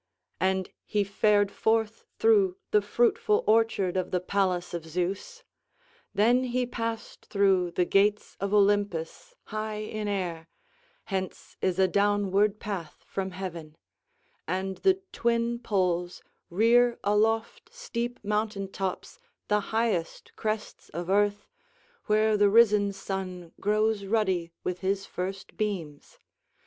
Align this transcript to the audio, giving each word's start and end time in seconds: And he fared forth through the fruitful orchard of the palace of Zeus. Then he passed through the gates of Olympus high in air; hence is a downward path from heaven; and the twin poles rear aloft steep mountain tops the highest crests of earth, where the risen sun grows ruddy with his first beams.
And 0.39 0.71
he 0.83 1.03
fared 1.03 1.51
forth 1.51 2.05
through 2.17 2.57
the 2.71 2.81
fruitful 2.81 3.43
orchard 3.45 3.95
of 3.95 4.09
the 4.09 4.19
palace 4.19 4.73
of 4.73 4.83
Zeus. 4.83 5.43
Then 6.11 6.45
he 6.45 6.65
passed 6.65 7.27
through 7.27 7.73
the 7.73 7.85
gates 7.85 8.35
of 8.39 8.51
Olympus 8.51 9.35
high 9.43 9.75
in 9.81 10.07
air; 10.07 10.47
hence 11.03 11.55
is 11.61 11.77
a 11.77 11.87
downward 11.87 12.59
path 12.59 13.05
from 13.07 13.29
heaven; 13.29 13.77
and 14.47 14.77
the 14.77 15.03
twin 15.11 15.59
poles 15.59 16.23
rear 16.49 16.97
aloft 17.03 17.71
steep 17.71 18.17
mountain 18.23 18.71
tops 18.71 19.19
the 19.49 19.59
highest 19.69 20.35
crests 20.35 20.89
of 20.95 21.11
earth, 21.11 21.45
where 22.07 22.35
the 22.37 22.49
risen 22.49 22.91
sun 22.91 23.51
grows 23.59 24.03
ruddy 24.05 24.51
with 24.63 24.79
his 24.79 25.05
first 25.05 25.57
beams. 25.57 26.17